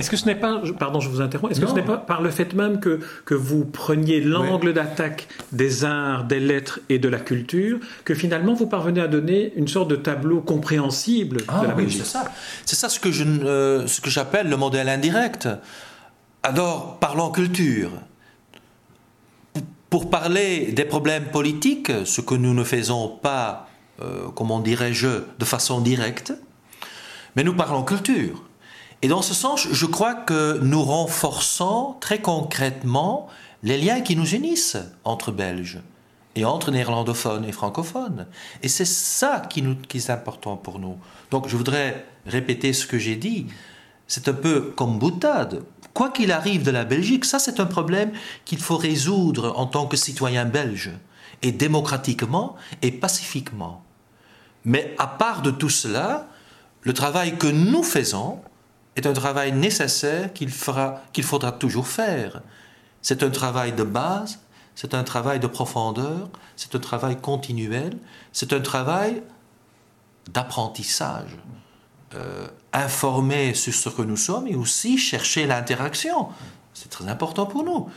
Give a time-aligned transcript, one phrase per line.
[0.00, 2.22] Est-ce que ce n'est pas, pardon, je vous interromps, est-ce que ce n'est pas par
[2.22, 7.08] le fait même que, que vous preniez l'angle d'attaque des arts, des lettres et de
[7.08, 11.64] la culture, que finalement vous parvenez à donner une sorte de tableau compréhensible de ah
[11.68, 12.24] la oui, C'est ça.
[12.64, 15.48] C'est ça ce que je, euh, ce que j'appelle le modèle indirect.
[16.42, 17.90] Alors, parlons culture.
[19.90, 23.68] Pour parler des problèmes politiques, ce que nous ne faisons pas,
[24.00, 26.32] euh, comment dirais-je, de façon directe,
[27.36, 28.42] mais nous parlons culture.
[29.02, 33.28] Et dans ce sens, je crois que nous renforçons très concrètement
[33.62, 35.80] les liens qui nous unissent entre Belges
[36.36, 38.26] et entre néerlandophones et francophones.
[38.62, 40.98] Et c'est ça qui, nous, qui est important pour nous.
[41.30, 43.46] Donc je voudrais répéter ce que j'ai dit.
[44.06, 45.62] C'est un peu comme boutade.
[45.94, 48.12] Quoi qu'il arrive de la Belgique, ça c'est un problème
[48.44, 50.90] qu'il faut résoudre en tant que citoyen belge,
[51.42, 53.82] et démocratiquement et pacifiquement.
[54.64, 56.28] Mais à part de tout cela,
[56.82, 58.40] le travail que nous faisons
[58.96, 60.50] est un travail nécessaire qu'il
[61.12, 62.42] qu'il faudra toujours faire.
[63.02, 64.40] C'est un travail de base,
[64.74, 67.96] c'est un travail de profondeur, c'est un travail continuel,
[68.32, 69.22] c'est un travail
[70.32, 71.36] d'apprentissage.
[72.14, 76.28] Euh, informer sur ce que nous sommes et aussi chercher l'interaction.
[76.74, 77.88] C'est très important pour nous.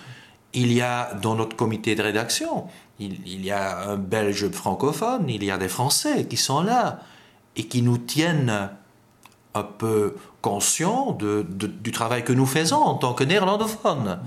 [0.54, 2.68] Il y a dans notre comité de rédaction,
[3.00, 7.00] il, y a un Belge francophone, il y a des Français qui sont là
[7.56, 8.70] et qui nous tiennent
[9.56, 14.20] un peu conscients du travail que nous faisons en tant que néerlandophones.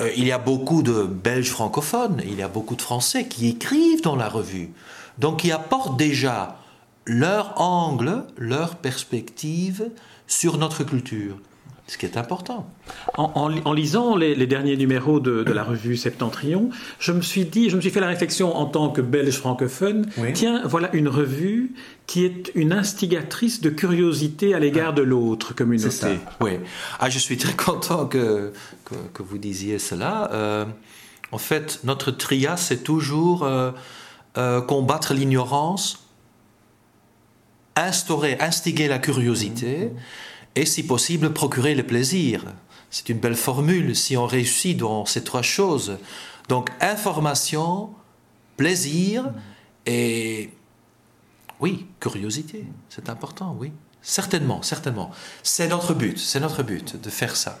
[0.00, 3.48] Euh, il y a beaucoup de Belges francophones, il y a beaucoup de Français qui
[3.48, 4.70] écrivent dans la revue,
[5.18, 6.58] donc qui apportent déjà
[7.06, 9.90] leur angle, leur perspective
[10.26, 11.36] sur notre culture.
[11.88, 12.68] Ce qui est important.
[13.16, 17.80] En, lisant les, derniers numéros de, la revue Septentrion, je me suis dit, je me
[17.80, 20.06] suis fait la réflexion en tant que belge francophone.
[20.34, 21.74] Tiens, voilà une revue
[22.08, 25.90] qui est une instigatrice de curiosité à l'égard de l'autre communauté.
[25.90, 26.08] Ça.
[26.40, 26.58] Oui.
[26.98, 28.52] Ah, je suis très content que,
[28.84, 30.28] que, vous disiez cela.
[30.32, 30.64] Euh,
[31.30, 33.70] en fait, notre trias, c'est toujours euh,
[34.38, 36.02] euh, combattre l'ignorance
[37.76, 39.90] instaurer, instiguer la curiosité
[40.56, 42.44] et, si possible, procurer le plaisir.
[42.90, 45.98] C'est une belle formule si on réussit dans ces trois choses.
[46.48, 47.90] Donc, information,
[48.56, 49.30] plaisir
[49.84, 50.50] et,
[51.60, 52.64] oui, curiosité.
[52.88, 53.70] C'est important, oui.
[54.02, 55.10] Certainement, certainement.
[55.42, 57.58] C'est notre but, c'est notre but de faire ça.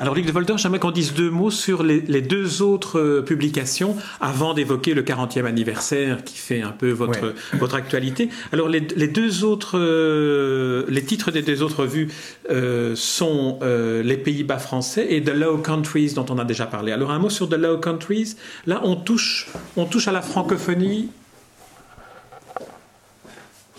[0.00, 3.96] Alors, Luc de Volder, j'aimerais qu'on dise deux mots sur les, deux autres euh, publications
[4.20, 8.28] avant d'évoquer le 40e anniversaire qui fait un peu votre, votre actualité.
[8.52, 12.08] Alors, les, deux autres, euh, les titres des deux autres revues
[12.50, 16.92] euh, sont Les Pays-Bas français et The Low Countries dont on a déjà parlé.
[16.92, 18.36] Alors, un mot sur The Low Countries.
[18.66, 21.10] Là, on touche, on touche à la francophonie.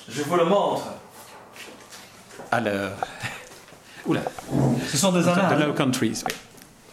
[0.10, 0.84] Je vous le montre.
[2.52, 2.92] Alors.
[4.08, 4.22] Oula.
[4.90, 6.24] Ce sont des Low Countries.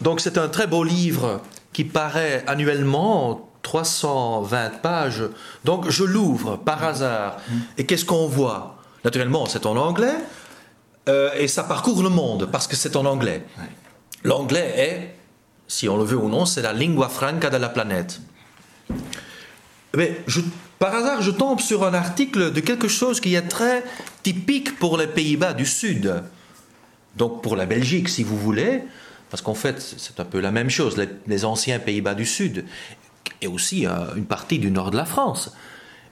[0.01, 1.41] Donc c'est un très beau livre
[1.73, 5.23] qui paraît annuellement, 320 pages.
[5.63, 7.37] Donc je l'ouvre par hasard.
[7.77, 8.77] Et qu'est-ce qu'on voit?
[9.03, 10.15] Naturellement, c'est en anglais.
[11.07, 13.43] Euh, et ça parcourt le monde parce que c'est en anglais.
[14.23, 15.15] L'anglais est,
[15.67, 18.19] si on le veut ou non, c'est la lingua franca de la planète.
[19.95, 20.41] Mais je,
[20.79, 23.83] par hasard, je tombe sur un article de quelque chose qui est très
[24.23, 26.23] typique pour les Pays-Bas du Sud
[27.15, 28.83] donc pour la Belgique, si vous voulez,
[29.29, 32.65] parce qu'en fait, c'est un peu la même chose, les, anciens Pays-Bas du Sud,
[33.41, 35.53] et aussi euh, une partie du nord de la France.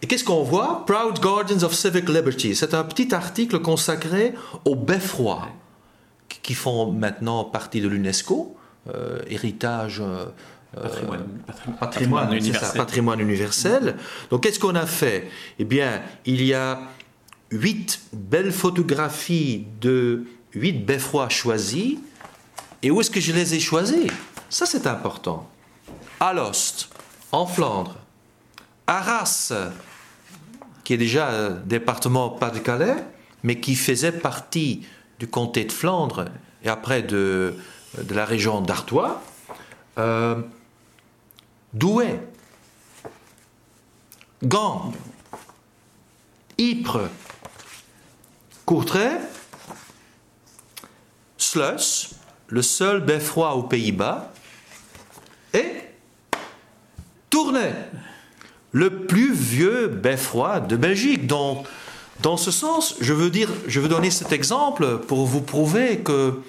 [0.02, 0.86] Et qu'est-ce qu'on voit?
[0.86, 2.56] Proud Guardians of Civic Liberty.
[2.56, 4.34] C'est un petit article consacré
[4.66, 5.47] aux beffrois,
[6.41, 8.58] qui font maintenant partie de l'UNESCO,
[8.94, 10.02] euh, héritage.
[10.02, 10.25] Euh,
[11.80, 12.78] patrimoine, universel.
[12.78, 13.96] patrimoine universel.
[14.31, 15.30] Donc qu'est-ce qu'on a fait?
[15.59, 16.81] Eh bien, il y a
[17.52, 20.25] huit belles photographies de
[20.56, 21.97] huit beffrois choisis.
[22.81, 24.12] Et où est-ce que je les ai choisis?
[24.50, 25.50] Ça, c'est important.
[26.19, 26.90] Alost,
[27.31, 27.97] en Flandre.
[28.88, 29.53] Arras,
[30.84, 32.96] qui est déjà un département Pas-de-Calais,
[33.44, 34.86] mais qui faisait partie
[35.19, 36.25] du comté de Flandre
[36.64, 37.56] et après de,
[38.09, 39.22] la région d'Artois.
[39.97, 40.41] Euh,
[41.73, 42.20] Douai,
[44.44, 44.94] Gand,
[46.58, 47.09] Ypres,
[48.66, 49.20] Courtrai,
[51.53, 52.09] Sluis,
[52.47, 54.34] le seul beffroi aux Pays-Bas,
[55.53, 55.84] et
[57.29, 57.73] Tournai,
[58.72, 61.28] le plus vieux beffroi de Belgique.
[61.28, 61.67] Donc,
[62.23, 66.41] dans ce sens, je veux dire, je veux donner cet exemple pour vous prouver que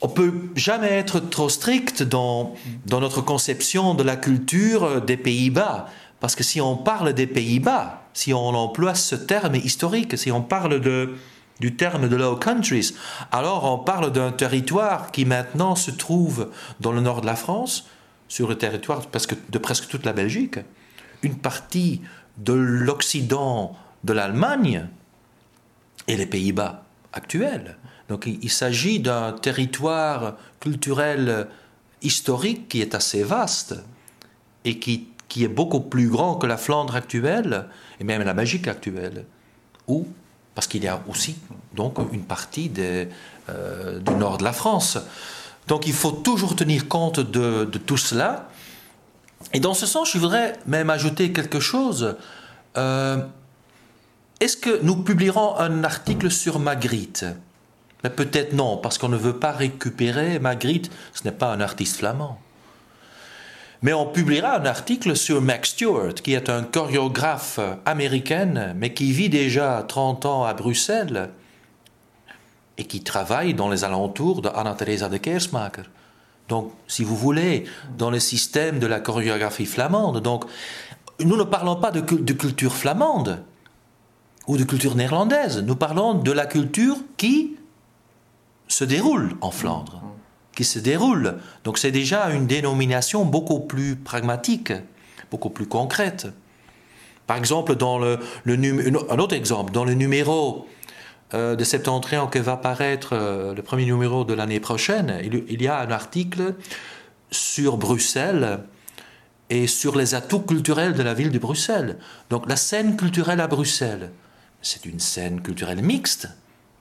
[0.00, 2.54] on peut jamais être trop strict dans,
[2.86, 5.86] dans notre conception de la culture des Pays-Bas.
[6.18, 10.40] Parce que si on parle des Pays-Bas, si on emploie ce terme historique, si on
[10.40, 11.14] parle de,
[11.62, 12.92] du terme de Low Countries.
[13.30, 16.50] Alors on parle d'un territoire qui maintenant se trouve
[16.80, 17.86] dans le nord de la France,
[18.26, 20.58] sur le territoire de presque toute la Belgique,
[21.22, 22.00] une partie
[22.38, 24.88] de l'Occident de l'Allemagne
[26.08, 26.82] et les Pays-Bas
[27.12, 27.76] actuels.
[28.08, 31.46] Donc il, s'agit d'un territoire culturel
[32.02, 33.76] historique qui est assez vaste
[34.64, 37.68] et qui, qui, est beaucoup plus grand que la Flandre actuelle
[38.00, 39.26] et même la Belgique actuelle.
[40.54, 41.36] Parce qu'il y a aussi
[41.74, 44.98] donc une partie euh, du nord de la France.
[45.68, 48.48] Donc il faut toujours tenir compte de, tout cela.
[49.52, 52.16] Et dans ce sens, je voudrais même ajouter quelque chose.
[52.76, 53.18] Euh,
[54.40, 57.24] est-ce que nous publierons un article sur Magritte?
[58.02, 62.40] Peut-être non, parce qu'on ne veut pas récupérer Magritte, ce n'est pas un artiste flamand.
[63.82, 69.12] Mais on publiera un article sur Max Stewart, qui est un chorégraphe américain, mais qui
[69.12, 71.30] vit déjà 30 ans à Bruxelles
[72.78, 75.84] et qui travaille dans les alentours de Anna Teresa de Keersmaker.
[76.48, 77.64] Donc, si vous voulez,
[77.98, 80.20] dans le système de la chorégraphie flamande.
[80.20, 80.44] Donc,
[81.20, 83.42] nous ne parlons pas de culture flamande,
[84.46, 85.62] ou de culture néerlandaise.
[85.62, 87.56] Nous parlons de la culture qui
[88.68, 90.02] se déroule en Flandre,
[90.54, 91.38] qui se déroule.
[91.64, 94.72] Donc c'est déjà une dénomination beaucoup plus pragmatique,
[95.30, 96.28] beaucoup plus concrète.
[97.26, 100.66] Par exemple, dans le, un autre exemple, dans le numéro
[101.34, 105.68] euh, de septentrion qui va paraître, euh, le premier numéro de l'année prochaine, il, y
[105.68, 106.54] a un article
[107.30, 108.60] sur Bruxelles
[109.48, 111.98] et sur les atouts culturels de la ville de Bruxelles.
[112.28, 114.10] Donc la scène culturelle à Bruxelles
[114.62, 116.28] c'est une scène culturelle mixte,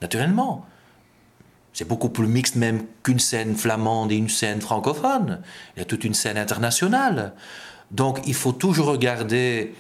[0.02, 0.66] naturellement.
[1.74, 5.42] C'est beaucoup plus mixte même qu'une scène flamande et une scène francophone.
[5.76, 7.34] Il y a toute une scène internationale.
[7.92, 9.74] Donc il faut toujours regarder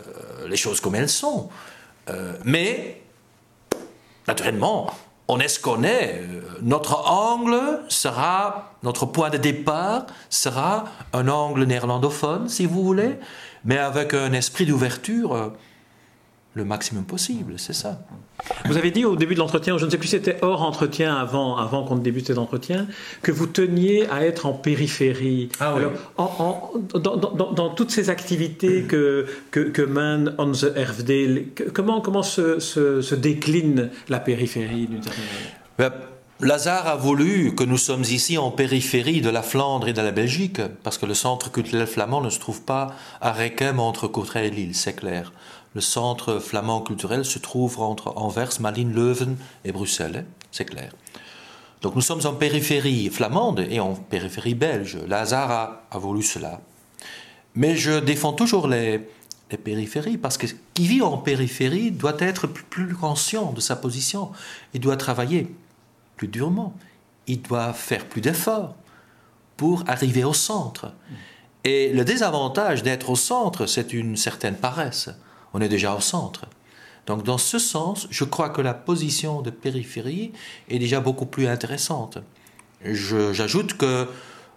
[0.00, 1.48] euh, les choses comme elles sont.
[2.10, 3.00] Euh, mais,
[4.28, 4.90] naturellement,
[5.28, 6.22] on est ce qu'on est.
[6.60, 13.18] Notre angle sera, notre point de départ sera un angle néerlandophone, si vous voulez,
[13.64, 15.52] mais avec un esprit d'ouverture
[16.54, 18.00] le maximum possible, c'est ça.
[18.66, 21.16] Vous avez dit au début de l'entretien, je ne sais plus si c'était hors entretien,
[21.16, 22.86] avant, avant qu'on débute cet entretien,
[23.22, 25.48] que vous teniez à être en périphérie.
[25.60, 25.84] Ah oui.
[26.18, 33.14] Alors, dans, toutes ces activités que, que, que mène Onze Erfdeel, comment, comment se, se,
[33.14, 35.52] décline la périphérie d'une certaine manière?
[35.78, 35.92] Ben,
[36.40, 40.10] Lazare a voulu que nous sommes ici en périphérie de la Flandre et de la
[40.10, 44.48] Belgique, parce que le centre culturel flamand ne se trouve pas à Requem entre Courtrai
[44.48, 45.32] et Lille, c'est clair.
[45.74, 50.92] Le centre flamand culturel se trouve entre Anvers, Malines, Leuven et Bruxelles, hein, c'est clair.
[51.80, 54.98] Donc nous sommes en périphérie flamande et en périphérie belge.
[55.08, 56.60] Lazare a, voulu cela.
[57.54, 59.00] Mais je défends toujours les,
[59.64, 64.30] périphéries parce que qui vit en périphérie doit être plus, conscient de sa position.
[64.72, 65.54] Il doit travailler
[66.16, 66.72] plus durement.
[67.26, 68.74] Il doit faire plus d'efforts
[69.56, 70.94] pour arriver au centre.
[71.64, 75.10] Et le désavantage d'être au centre, c'est une certaine paresse
[75.54, 76.46] on est déjà au centre.
[77.06, 80.32] Donc dans ce sens, je crois que la position de périphérie
[80.68, 82.18] est déjà beaucoup plus intéressante.
[82.84, 84.08] J'ajoute que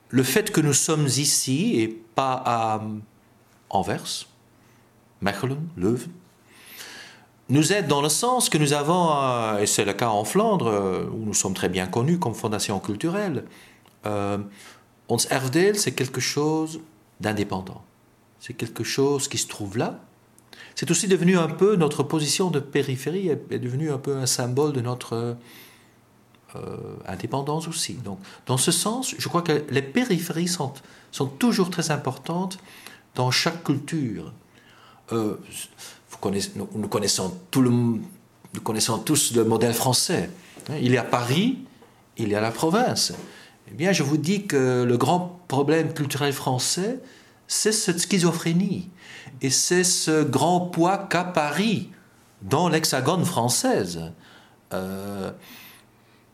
[0.10, 2.82] le fait que nous sommes ici et pas à
[3.70, 4.28] Anvers,
[5.22, 6.12] Mechelen, Leuven,
[7.50, 10.68] nous aide dans le sens que nous avons, euh, et c'est le cas en Flandre,
[10.68, 13.46] euh, où nous sommes très bien connus comme fondation culturelle,
[14.06, 14.38] euh,
[15.08, 16.80] Ons Erfdeel, c'est quelque chose
[17.20, 17.84] d'indépendant.
[18.40, 20.00] C'est quelque chose qui se trouve là,
[20.76, 24.26] c'est aussi devenu un peu, notre position de périphérie est, est devenue un peu un
[24.26, 25.38] symbole de notre
[26.56, 26.78] euh,
[27.08, 27.94] indépendance aussi.
[27.96, 30.74] Donc, dans ce sens, je crois que les périphéries sont,
[31.38, 32.60] toujours très importantes
[33.14, 34.32] dans chaque culture.
[35.12, 35.36] Euh,
[36.76, 40.30] nous, connaissons nous connaissons tous le modèle français.
[40.70, 41.60] Il y a Paris,
[42.18, 43.14] il y a la province.
[43.70, 47.00] Eh bien, je vous dis que le grand problème culturel français,
[47.48, 48.90] c'est cette schizophrénie.
[49.42, 51.90] Et c'est ce grand poids qu'a Paris
[52.42, 54.12] dans l'hexagone française.
[54.74, 55.32] Euh,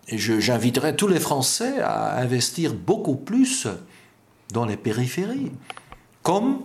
[0.07, 3.67] j'inviterai tous les Français à investir beaucoup plus
[4.53, 5.51] dans les périphéries,
[6.23, 6.61] comme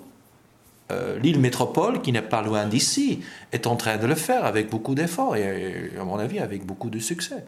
[0.93, 3.21] euh, l'île métropole, qui n'est pas loin d'ici,
[3.53, 6.91] est en train de le faire avec beaucoup d'efforts et, à mon avis, avec beaucoup
[6.91, 7.45] de succès.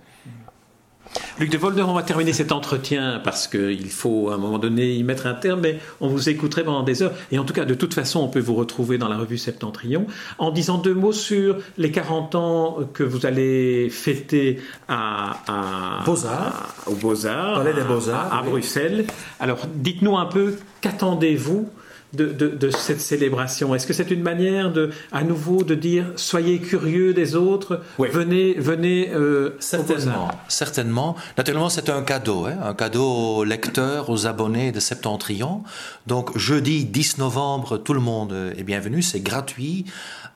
[1.38, 4.94] Luc de Volder, on va terminer cet entretien parce qu'il faut à un moment donné
[4.94, 7.12] y mettre un terme, mais on vous écouterait pendant des heures.
[7.30, 10.06] Et en tout cas, de toute façon, on peut vous retrouver dans la revue Septentrion
[10.38, 16.74] en disant deux mots sur les 40 ans que vous allez fêter à, à Beaux-Arts,
[16.86, 19.06] au Beaux-Arts, des Beaux-Arts, à, Bruxelles.
[19.38, 21.68] Alors, dites-nous un peu, qu'attendez-vous
[22.14, 23.74] de, cette célébration.
[23.74, 28.54] Est-ce que c'est une manière de, à nouveau de dire soyez curieux des autres, venez,
[28.54, 31.16] venez euh, certainement, certainement.
[31.36, 35.62] Naturellement, c'est un cadeau, hein, un cadeau aux lecteurs, aux abonnés de Septentrion.
[36.06, 39.84] Donc jeudi 10 novembre, tout le monde est bienvenu, c'est gratuit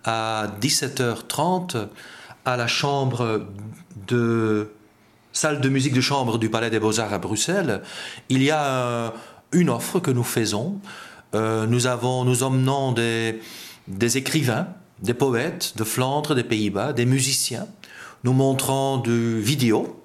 [0.05, 1.89] à 17h30
[2.45, 3.47] à la chambre
[4.09, 4.69] de
[5.33, 7.83] salle de musique de chambre du Palais des Beaux-Arts à Bruxelles,
[8.29, 9.11] il y a euh,
[9.53, 10.79] une offre que nous faisons.
[11.35, 13.39] Euh, nous avons, nous emmenons des,
[14.17, 14.69] écrivains,
[15.03, 17.67] des poètes de Flandre, des Pays-Bas, des musiciens.
[18.25, 20.05] Nous montrons de vidéos.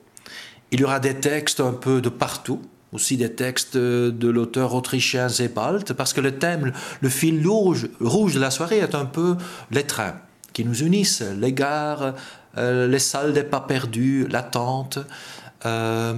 [0.72, 2.62] Il y aura des textes un peu de partout,
[2.94, 8.34] aussi des textes de l'auteur autrichien Sebald, parce que le thème, le fil rouge, rouge
[8.34, 9.36] de la soirée est un peu
[9.72, 10.16] les trains
[10.54, 12.16] qui nous unissent, les gares,
[12.58, 14.98] euh, les salles des pas perdus, l'attente.
[15.66, 16.16] Euh,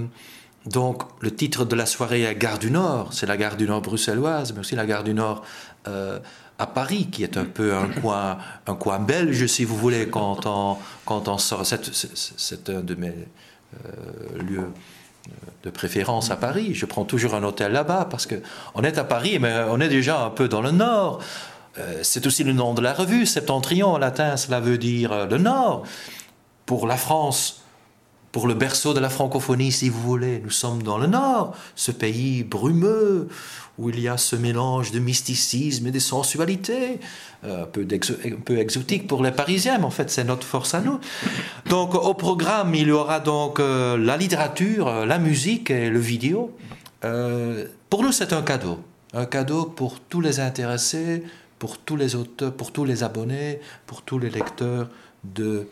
[0.71, 3.81] donc le titre de la soirée est Gare du Nord, c'est la gare du Nord
[3.81, 5.43] bruxelloise, mais aussi la gare du Nord
[5.87, 6.19] euh,
[6.57, 10.45] à Paris, qui est un peu un coin, un coin belge, si vous voulez, quand
[10.45, 11.65] on, quand on sort.
[11.65, 13.13] C'est un de mes
[14.39, 14.71] lieux
[15.63, 16.73] de préférence à Paris.
[16.73, 20.23] Je prends toujours un hôtel là-bas parce qu'on est à Paris, mais on est déjà
[20.23, 21.21] un peu dans le nord.
[22.01, 25.83] c'est aussi le nom de la revue, Septentrion en latin, cela veut dire le nord
[26.65, 27.63] pour la France,
[28.31, 30.41] pour le berceau de la francophonie, si vous voulez.
[30.43, 33.27] Nous sommes dans le Nord, ce pays brumeux,
[33.79, 36.99] où il y a ce mélange de mysticisme et de sensualité,
[37.45, 40.99] euh, un, peu exotique pour les Parisiens, mais en fait c'est notre force à nous.
[41.69, 45.99] Donc au programme, il y aura donc euh, la littérature, euh, la musique et le
[45.99, 46.51] vidéo.
[47.89, 48.79] pour nous, c'est un cadeau.
[49.13, 51.23] Un cadeau pour tous les intéressés,
[51.57, 54.89] pour tous les auteurs, pour tous les abonnés, pour tous les lecteurs
[55.23, 55.67] de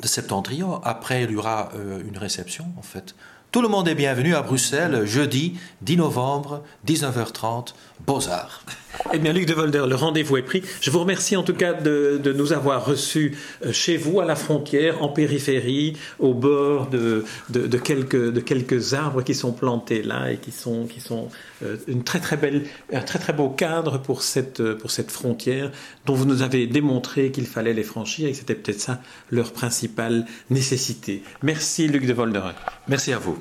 [0.00, 0.82] de Septentrion.
[0.82, 3.14] Après, il y aura euh, une réception, en fait.
[3.52, 7.74] Tout le monde est bienvenu à Bruxelles, jeudi 10 novembre, 19h30,
[8.06, 8.62] Beaux-Arts.
[9.12, 10.62] Eh bien, Luc de Volder, le rendez-vous est pris.
[10.80, 14.36] Je vous remercie en tout cas de, nous avoir reçus euh, chez vous, à la
[14.36, 20.32] frontière, en périphérie, au bord de, de, quelques, de quelques arbres qui sont plantés là
[20.32, 21.28] et qui sont, qui sont
[21.62, 25.70] euh, une très, très belle, un très très beau cadre pour cette, pour cette frontière
[26.06, 29.00] dont vous nous avez démontré qu'il fallait les franchir et que c'était peut-être ça
[29.30, 31.22] leur principale nécessité.
[31.42, 32.50] Merci Luc de Volder.
[32.88, 33.38] Merci à vous.